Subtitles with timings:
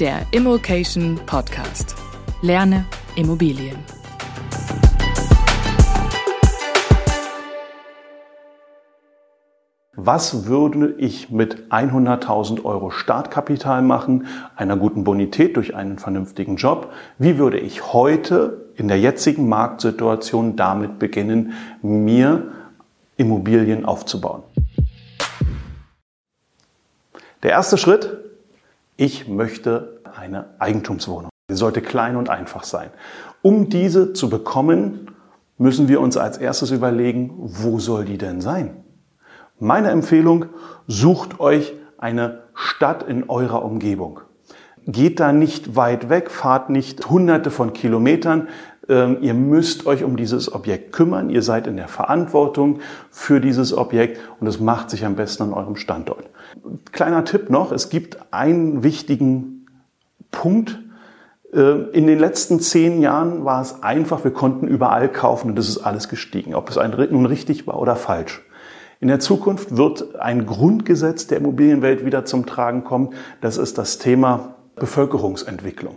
[0.00, 1.94] der Immokation Podcast.
[2.40, 3.76] Lerne Immobilien.
[9.94, 14.26] Was würde ich mit 100.000 Euro Startkapital machen,
[14.56, 16.90] einer guten Bonität durch einen vernünftigen Job?
[17.18, 22.50] Wie würde ich heute in der jetzigen Marktsituation damit beginnen, mir
[23.18, 24.44] Immobilien aufzubauen?
[27.42, 28.16] Der erste Schritt,
[29.00, 31.30] ich möchte eine Eigentumswohnung.
[31.48, 32.90] Sie sollte klein und einfach sein.
[33.42, 35.10] Um diese zu bekommen,
[35.58, 38.84] müssen wir uns als erstes überlegen, wo soll die denn sein?
[39.58, 40.46] Meine Empfehlung,
[40.86, 44.20] sucht euch eine Stadt in eurer Umgebung.
[44.86, 48.48] Geht da nicht weit weg, fahrt nicht hunderte von Kilometern.
[48.88, 51.28] Ähm, ihr müsst euch um dieses Objekt kümmern.
[51.28, 55.52] Ihr seid in der Verantwortung für dieses Objekt und es macht sich am besten an
[55.52, 56.24] eurem Standort.
[56.92, 59.59] Kleiner Tipp noch, es gibt einen wichtigen
[60.30, 60.78] Punkt.
[61.52, 65.68] Äh, in den letzten zehn Jahren war es einfach, wir konnten überall kaufen und das
[65.68, 68.42] ist alles gestiegen, ob es nun richtig war oder falsch.
[69.00, 73.14] In der Zukunft wird ein Grundgesetz der Immobilienwelt wieder zum Tragen kommen.
[73.40, 75.96] Das ist das Thema Bevölkerungsentwicklung.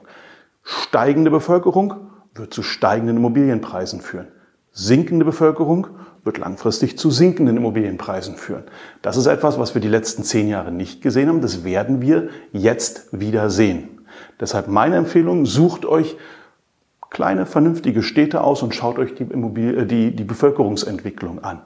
[0.64, 1.96] Steigende Bevölkerung
[2.34, 4.30] wird zu steigenden Immobilienpreisen führen.
[4.72, 5.88] Sinkende Bevölkerung
[6.24, 8.64] wird langfristig zu sinkenden Immobilienpreisen führen.
[9.02, 11.42] Das ist etwas, was wir die letzten zehn Jahre nicht gesehen haben.
[11.42, 13.93] Das werden wir jetzt wieder sehen.
[14.40, 16.18] Deshalb meine Empfehlung, sucht euch
[17.14, 21.62] kleine, vernünftige Städte aus und schaut euch die, Immobil äh, die, die Bevölkerungsentwicklung an.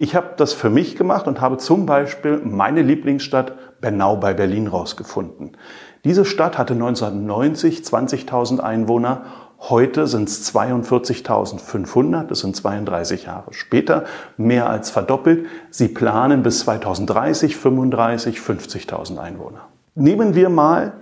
[0.00, 4.66] Ich habe das für mich gemacht und habe zum Beispiel meine Lieblingsstadt Bernau bei Berlin
[4.68, 5.56] rausgefunden.
[6.04, 9.24] Diese Stadt hatte 1990 20.000 Einwohner.
[9.60, 14.04] Heute sind es 42.500, das sind 32 Jahre später,
[14.36, 15.46] mehr als verdoppelt.
[15.70, 19.66] Sie planen bis 2030 35, 50.000 Einwohner.
[19.96, 20.92] Nehmen wir mal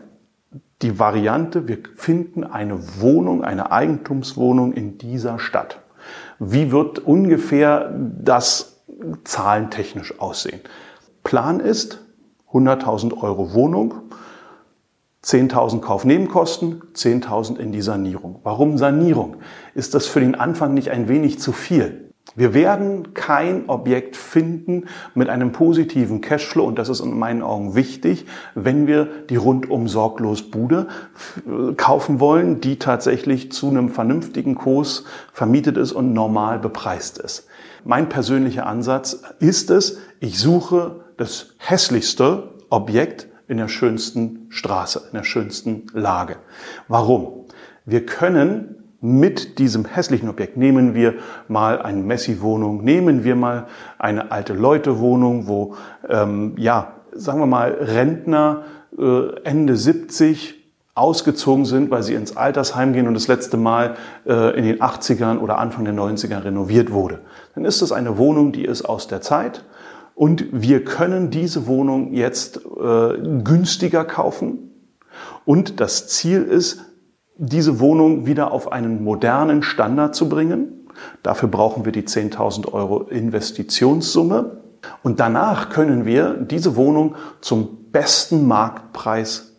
[0.83, 5.81] die Variante, wir finden eine Wohnung, eine Eigentumswohnung in dieser Stadt.
[6.39, 8.83] Wie wird ungefähr das
[9.25, 10.61] zahlentechnisch aussehen?
[11.25, 12.05] Plan ist
[12.53, 13.95] 100.000 Euro Wohnung,
[15.25, 18.41] 10.000 Kaufnebenkosten, 10.000 in die Sanierung.
[18.45, 19.39] Warum Sanierung?
[19.75, 22.06] Ist das für den Anfang nicht ein wenig zu viel?
[22.35, 27.75] Wir werden kein Objekt finden mit einem positiven Cashflow und das ist in meinen Augen
[27.75, 30.89] wichtig, wenn wir die rundum sorglos Bude
[31.77, 37.47] kaufen wollen, die tatsächlich zu einem vernünftigen Kurs vermietet ist und normal bepreist ist.
[37.85, 45.17] Mein persönlicher Ansatz ist es, ich suche das hässlichste Objekt, in der schönsten Straße, in
[45.17, 46.37] der schönsten Lage.
[46.89, 47.47] Warum?
[47.85, 51.15] Wir können mit diesem hässlichen Objekt, nehmen wir
[51.49, 53.67] mal eine Messi-Wohnung, nehmen wir mal
[53.99, 55.75] eine alte Leute-Wohnung, wo,
[56.09, 58.65] ähm, ja, sagen wir mal, Rentner
[58.99, 60.55] äh, Ende 70
[60.95, 63.97] ausgezogen sind, weil sie ins Altersheim gehen und das letzte Mal
[64.27, 67.21] äh, in den 80ern oder Anfang der 90er renoviert wurde.
[67.55, 69.65] Dann ist es eine Wohnung, die ist aus der Zeit
[70.15, 74.71] und wir können diese Wohnung jetzt äh, günstiger kaufen.
[75.45, 76.87] Und das Ziel ist,
[77.39, 80.89] diese Wohnung wieder auf einen modernen Standard zu bringen.
[81.23, 84.59] Dafür brauchen wir die 10.000 Euro Investitionssumme.
[85.03, 89.53] Und danach können wir diese Wohnung zum besten Marktpreis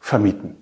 [0.00, 0.56] vermieten.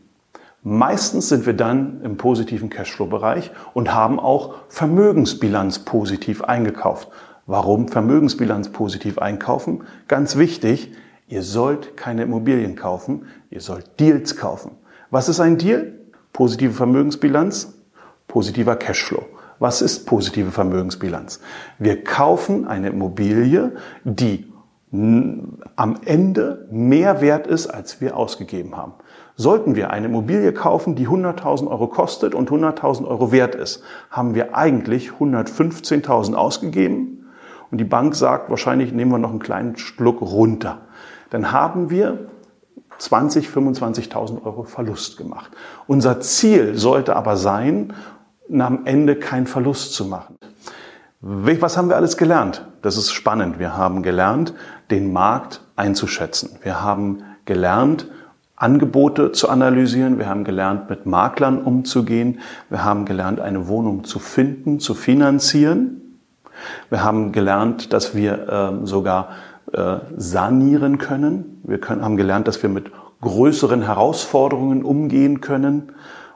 [0.63, 7.09] Meistens sind wir dann im positiven Cashflow-Bereich und haben auch Vermögensbilanz positiv eingekauft.
[7.47, 9.85] Warum Vermögensbilanz positiv einkaufen?
[10.07, 10.93] Ganz wichtig,
[11.29, 14.73] ihr sollt keine Immobilien kaufen, ihr sollt Deals kaufen.
[15.11, 15.95] Was ist ein Deal?
[16.33, 17.75] Positive Vermögensbilanz,
[18.29, 19.25] positiver Cashflow.
[19.59, 21.41] Was ist positive Vermögensbilanz?
[21.79, 23.73] Wir kaufen eine Immobilie,
[24.05, 24.47] die
[24.93, 28.95] am Ende mehr wert ist, als wir ausgegeben haben.
[29.37, 34.35] Sollten wir eine Immobilie kaufen, die 100.000 Euro kostet und 100.000 Euro wert ist, haben
[34.35, 37.27] wir eigentlich 115.000 ausgegeben
[37.71, 40.83] und die Bank sagt, wahrscheinlich nehmen wir noch einen kleinen Schluck runter.
[41.31, 42.31] Dann haben wir
[43.01, 45.51] 20, 25.000 Euro Verlust gemacht.
[45.87, 47.95] Unser Ziel sollte aber sein,
[48.53, 50.37] am Ende keinen Verlust zu machen.
[51.21, 52.67] Was haben wir alles gelernt?
[52.83, 53.59] Das ist spannend.
[53.59, 54.55] Wir haben gelernt,
[54.91, 56.59] den Markt einzuschätzen.
[56.63, 58.07] Wir haben gelernt,
[58.57, 60.19] Angebote zu analysieren.
[60.19, 62.41] Wir haben gelernt, mit Maklern umzugehen.
[62.69, 66.01] Wir haben gelernt, eine Wohnung zu finden, zu finanzieren.
[66.91, 69.31] Wir haben gelernt, dass wir äh, sogar
[69.73, 71.61] äh, sanieren können.
[71.65, 72.91] Wir können, haben gelernt, dass wir mit
[73.21, 75.93] größeren Herausforderungen umgehen können.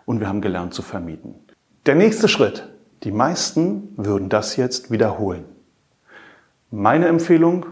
[0.06, 1.34] Und wir haben gelernt zu vermieten.
[1.86, 2.68] Der nächste Schritt.
[3.04, 5.44] Die meisten würden das jetzt wiederholen.
[6.70, 7.66] Meine Empfehlung,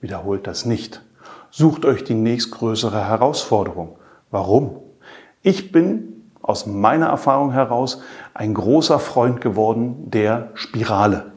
[0.00, 1.02] wiederholt das nicht.
[1.50, 3.96] Sucht euch die nächstgrößere Herausforderung.
[4.30, 4.76] Warum?
[5.42, 8.02] Ich bin aus meiner Erfahrung heraus
[8.34, 11.32] ein großer Freund geworden der Spirale.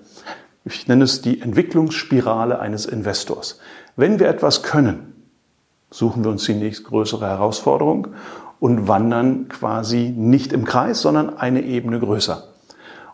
[0.66, 3.60] Ich nenne es die Entwicklungsspirale eines Investors.
[3.98, 5.14] Wenn wir etwas können,
[5.92, 8.08] suchen wir uns die nächstgrößere Herausforderung
[8.60, 12.46] und wandern quasi nicht im Kreis, sondern eine Ebene größer.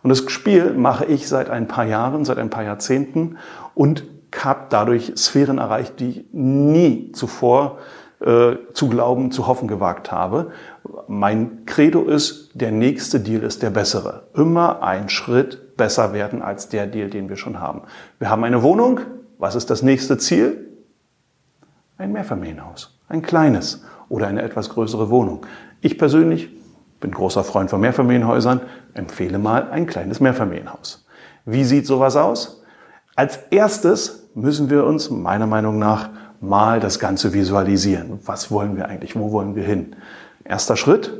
[0.03, 3.37] Und das Spiel mache ich seit ein paar Jahren, seit ein paar Jahrzehnten
[3.73, 4.03] und
[4.37, 7.79] habe dadurch Sphären erreicht, die ich nie zuvor
[8.21, 10.51] äh, zu glauben, zu hoffen gewagt habe.
[11.07, 14.27] Mein Credo ist, der nächste Deal ist der bessere.
[14.33, 17.83] Immer ein Schritt besser werden als der Deal, den wir schon haben.
[18.19, 18.99] Wir haben eine Wohnung.
[19.37, 20.67] Was ist das nächste Ziel?
[21.97, 22.99] Ein Mehrfamilienhaus.
[23.07, 25.45] Ein kleines oder eine etwas größere Wohnung.
[25.81, 26.49] Ich persönlich
[26.99, 28.59] bin großer Freund von Mehrfamilienhäusern,
[28.93, 31.05] empfehle mal ein kleines Mehrfamilienhaus.
[31.45, 32.63] Wie sieht sowas aus?
[33.15, 36.09] Als erstes müssen wir uns meiner Meinung nach
[36.41, 38.19] mal das Ganze visualisieren.
[38.25, 39.15] Was wollen wir eigentlich?
[39.15, 39.95] Wo wollen wir hin?
[40.43, 41.11] Erster Schritt.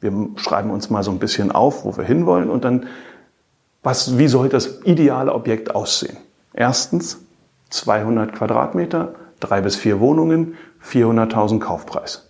[0.00, 2.86] Wir schreiben uns mal so ein bisschen auf, wo wir hinwollen und dann,
[3.82, 6.16] was, wie soll das ideale Objekt aussehen?
[6.52, 7.18] Erstens
[7.70, 10.54] 200 Quadratmeter, drei bis vier Wohnungen,
[10.84, 12.28] 400.000 Kaufpreis.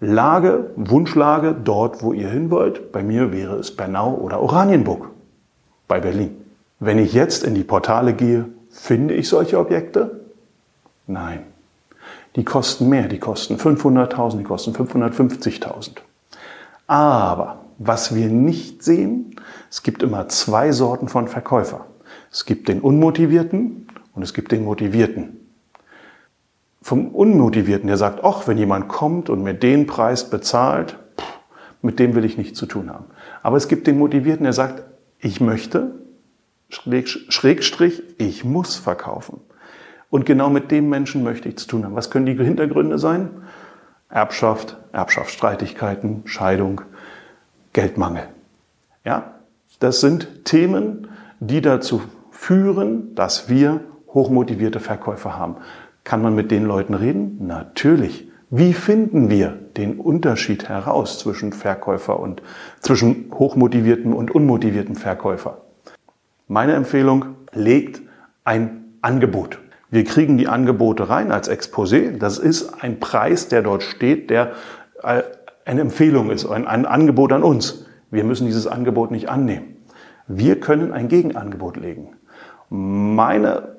[0.00, 2.90] Lage, Wunschlage, dort, wo ihr hin wollt.
[2.90, 5.10] Bei mir wäre es Bernau oder Oranienburg
[5.86, 6.36] bei Berlin.
[6.80, 10.21] Wenn ich jetzt in die Portale gehe, finde ich solche Objekte?
[11.06, 11.44] Nein.
[12.36, 15.98] Die kosten mehr, die kosten 500.000, die kosten 550.000.
[16.86, 19.36] Aber was wir nicht sehen,
[19.70, 21.86] es gibt immer zwei Sorten von Verkäufer.
[22.30, 25.38] Es gibt den Unmotivierten und es gibt den Motivierten.
[26.80, 30.98] Vom Unmotivierten, der sagt, ach, wenn jemand kommt und mir den Preis bezahlt,
[31.80, 33.06] mit dem will ich nichts zu tun haben.
[33.42, 34.82] Aber es gibt den Motivierten, der sagt,
[35.18, 35.92] ich möchte,
[36.70, 39.40] Schrägstrich, ich muss verkaufen.
[40.12, 41.94] Und genau mit dem Menschen möchte ich zu tun haben.
[41.94, 43.30] Was können die Hintergründe sein?
[44.10, 46.82] Erbschaft, Erbschaftsstreitigkeiten, Scheidung,
[47.72, 48.24] Geldmangel.
[49.06, 49.36] Ja,
[49.80, 51.08] das sind Themen,
[51.40, 55.56] die dazu führen, dass wir hochmotivierte Verkäufer haben.
[56.04, 57.46] Kann man mit den Leuten reden?
[57.46, 58.28] Natürlich.
[58.50, 62.42] Wie finden wir den Unterschied heraus zwischen Verkäufer und
[62.80, 65.62] zwischen hochmotivierten und unmotivierten Verkäufer?
[66.48, 67.24] Meine Empfehlung,
[67.54, 68.02] legt
[68.44, 69.58] ein Angebot.
[69.92, 72.16] Wir kriegen die Angebote rein als Exposé.
[72.16, 74.52] Das ist ein Preis, der dort steht, der
[75.02, 75.22] äh,
[75.66, 77.84] eine Empfehlung ist, ein, ein Angebot an uns.
[78.10, 79.76] Wir müssen dieses Angebot nicht annehmen.
[80.26, 82.16] Wir können ein Gegenangebot legen.
[82.70, 83.76] Meine,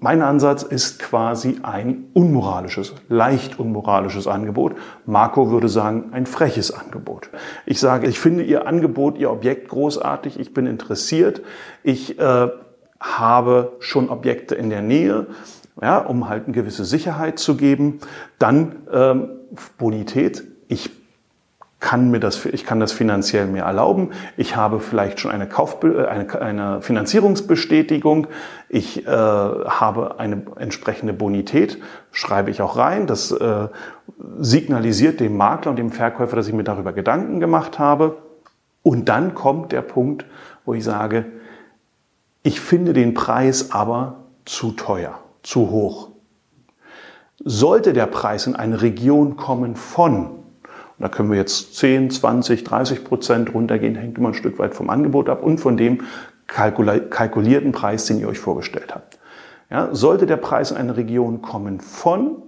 [0.00, 4.74] mein Ansatz ist quasi ein unmoralisches, leicht unmoralisches Angebot.
[5.06, 7.30] Marco würde sagen, ein freches Angebot.
[7.64, 11.42] Ich sage, ich finde Ihr Angebot, Ihr Objekt großartig, ich bin interessiert,
[11.84, 12.48] ich äh,
[13.04, 15.26] habe schon Objekte in der Nähe,
[15.80, 18.00] ja, um halt eine gewisse Sicherheit zu geben.
[18.38, 19.28] Dann ähm,
[19.78, 20.44] Bonität.
[20.68, 20.90] Ich
[21.80, 24.12] kann mir das, ich kann das finanziell mir erlauben.
[24.38, 28.26] Ich habe vielleicht schon eine, Kauf, äh, eine, eine Finanzierungsbestätigung.
[28.70, 31.78] Ich äh, habe eine entsprechende Bonität,
[32.10, 33.06] schreibe ich auch rein.
[33.06, 33.68] Das äh,
[34.38, 38.16] signalisiert dem Makler und dem Verkäufer, dass ich mir darüber Gedanken gemacht habe.
[38.82, 40.24] Und dann kommt der Punkt,
[40.64, 41.26] wo ich sage,
[42.44, 46.10] ich finde den Preis aber zu teuer, zu hoch.
[47.42, 52.62] Sollte der Preis in eine Region kommen von, und da können wir jetzt 10, 20,
[52.62, 56.02] 30 Prozent runtergehen, hängt immer ein Stück weit vom Angebot ab und von dem
[56.46, 59.18] kalkulierten Preis, den ihr euch vorgestellt habt.
[59.70, 62.42] Ja, sollte der Preis in eine Region kommen von,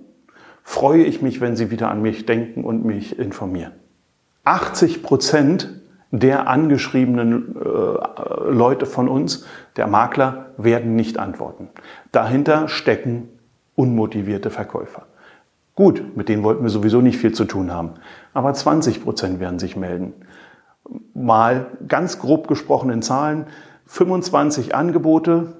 [0.62, 3.72] freue ich mich, wenn Sie wieder an mich denken und mich informieren.
[4.44, 5.80] 80 Prozent
[6.18, 9.44] der angeschriebenen äh, Leute von uns,
[9.76, 11.68] der Makler, werden nicht antworten.
[12.12, 13.28] Dahinter stecken
[13.74, 15.06] unmotivierte Verkäufer.
[15.74, 17.94] Gut, mit denen wollten wir sowieso nicht viel zu tun haben.
[18.32, 20.14] Aber 20 Prozent werden sich melden.
[21.12, 23.46] Mal ganz grob gesprochen in Zahlen,
[23.86, 25.58] 25 Angebote,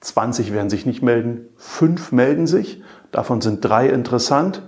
[0.00, 4.62] 20 werden sich nicht melden, 5 melden sich, davon sind drei interessant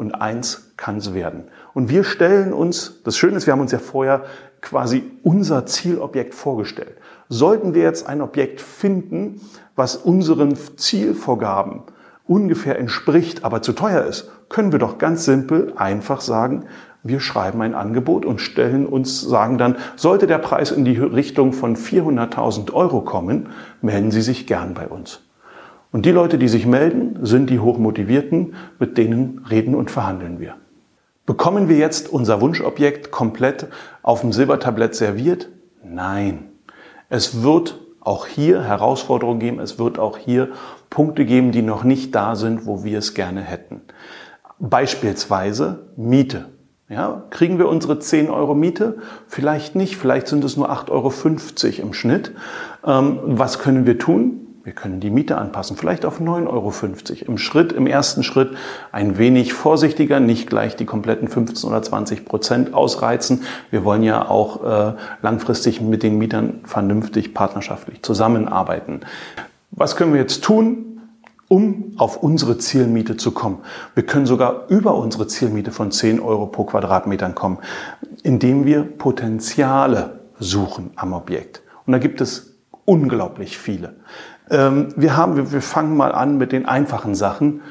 [0.00, 1.44] und eins kann es werden.
[1.74, 4.24] Und wir stellen uns, das Schöne ist, wir haben uns ja vorher
[4.62, 6.96] quasi unser Zielobjekt vorgestellt.
[7.28, 9.42] Sollten wir jetzt ein Objekt finden,
[9.76, 11.82] was unseren Zielvorgaben
[12.26, 16.64] ungefähr entspricht, aber zu teuer ist, können wir doch ganz simpel einfach sagen,
[17.02, 21.52] wir schreiben ein Angebot und stellen uns, sagen dann, sollte der Preis in die Richtung
[21.52, 23.50] von 400.000 Euro kommen,
[23.82, 25.20] melden Sie sich gern bei uns.
[25.92, 30.54] Und die Leute, die sich melden, sind die Hochmotivierten, mit denen reden und verhandeln wir.
[31.26, 33.68] Bekommen wir jetzt unser Wunschobjekt komplett
[34.02, 35.48] auf dem Silbertablett serviert?
[35.84, 36.50] Nein.
[37.08, 40.50] Es wird auch hier Herausforderungen geben, es wird auch hier
[40.88, 43.82] Punkte geben, die noch nicht da sind, wo wir es gerne hätten.
[44.58, 46.46] Beispielsweise Miete.
[46.88, 48.98] Ja, kriegen wir unsere 10 Euro Miete?
[49.28, 52.32] Vielleicht nicht, vielleicht sind es nur 8,50 Euro im Schnitt.
[52.84, 54.39] Ähm, was können wir tun?
[54.62, 56.72] Wir können die Miete anpassen, vielleicht auf 9,50 Euro.
[57.26, 58.56] Im Schritt, im ersten Schritt
[58.92, 63.44] ein wenig vorsichtiger, nicht gleich die kompletten 15 oder 20 Prozent ausreizen.
[63.70, 69.00] Wir wollen ja auch äh, langfristig mit den Mietern vernünftig partnerschaftlich zusammenarbeiten.
[69.70, 70.86] Was können wir jetzt tun?
[71.48, 73.58] um auf unsere Zielmiete zu kommen.
[73.96, 77.58] Wir können sogar über unsere Zielmiete von 10 Euro pro Quadratmetern kommen,
[78.22, 81.62] indem wir Potenziale suchen am Objekt.
[81.86, 83.96] Und da gibt es unglaublich viele.
[84.50, 87.62] Ähm, wir, haben, wir fangen mal an mit den einfachen Sachen.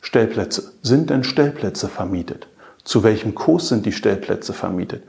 [0.00, 0.72] Stellplätze.
[0.82, 2.48] Sind denn Stellplätze vermietet?
[2.84, 5.02] Zu welchem Kurs sind die Stellplätze vermietet?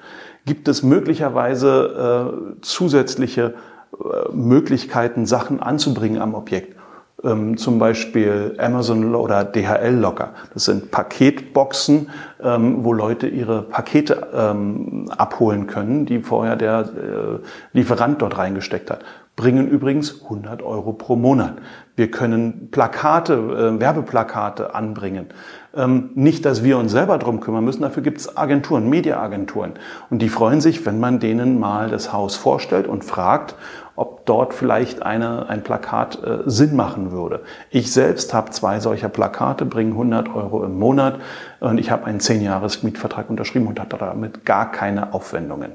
[0.45, 3.53] Gibt es möglicherweise äh, zusätzliche
[3.93, 6.75] äh, Möglichkeiten, Sachen anzubringen am Objekt?
[7.23, 10.33] ähm, zum Beispiel Amazon oder DHL Locker.
[10.53, 12.09] Das sind Paketboxen,
[12.41, 18.89] ähm, wo Leute ihre Pakete ähm, abholen können, die vorher der äh, Lieferant dort reingesteckt
[18.89, 19.03] hat.
[19.35, 21.55] Bringen übrigens 100 Euro pro Monat.
[21.95, 25.27] Wir können Plakate, äh, Werbeplakate anbringen.
[25.73, 29.73] Ähm, nicht, dass wir uns selber drum kümmern müssen, dafür gibt es Agenturen, Mediaagenturen.
[30.09, 33.55] Und die freuen sich, wenn man denen mal das Haus vorstellt und fragt,
[33.95, 37.41] ob dort vielleicht eine, ein Plakat äh, Sinn machen würde.
[37.69, 41.19] Ich selbst habe zwei solcher Plakate, bringen 100 Euro im Monat
[41.59, 45.71] und ich habe einen 10-Jahres-Mietvertrag unterschrieben und hatte damit gar keine Aufwendungen.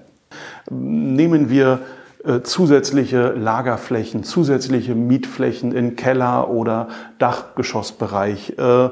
[0.68, 1.80] Nehmen wir
[2.42, 8.88] zusätzliche Lagerflächen, zusätzliche Mietflächen in Keller oder Dachgeschossbereich, äh,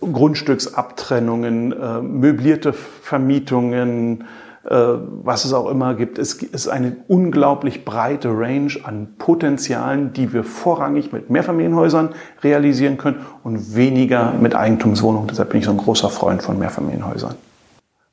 [0.00, 4.24] Grundstücksabtrennungen, äh, möblierte Vermietungen,
[4.64, 4.76] äh,
[5.22, 6.18] was es auch immer gibt.
[6.18, 12.10] Es ist eine unglaublich breite Range an Potenzialen, die wir vorrangig mit Mehrfamilienhäusern
[12.42, 15.28] realisieren können und weniger mit Eigentumswohnungen.
[15.28, 17.34] Deshalb bin ich so ein großer Freund von Mehrfamilienhäusern.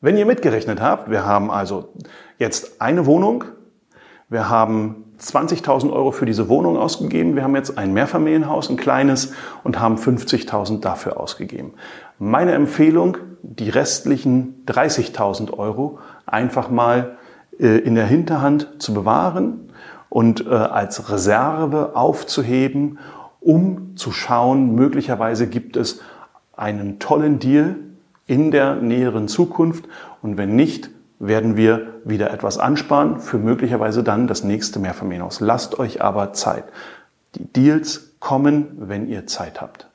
[0.04, 1.90] Wenn ihr mitgerechnet habt, wir haben also
[2.40, 3.44] jetzt eine Wohnung,
[4.30, 7.36] wir haben 20.000 Euro für diese Wohnung ausgegeben.
[7.36, 11.74] Wir haben jetzt ein Mehrfamilienhaus, ein kleines, und haben 50.000 dafür ausgegeben.
[12.18, 17.18] Meine Empfehlung, die restlichen 30.000 Euro einfach mal
[17.60, 19.72] äh, in der Hinterhand zu bewahren
[20.10, 22.98] und äh, als Reserve aufzuheben,
[23.40, 26.02] um zu schauen, möglicherweise gibt es
[26.56, 27.76] einen tollen Deal
[28.32, 29.90] in der näheren Zukunft
[30.22, 35.42] und wenn nicht, werden wir wieder etwas ansparen für möglicherweise dann das nächste Mehrfamilienhaus.
[35.42, 36.64] Lasst euch aber Zeit.
[37.36, 39.90] Die Deals kommen, wenn ihr Zeit habt.